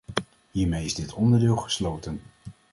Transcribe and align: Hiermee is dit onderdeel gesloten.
Hiermee 0.51 0.85
is 0.85 0.95
dit 0.95 1.13
onderdeel 1.13 1.55
gesloten. 1.55 2.21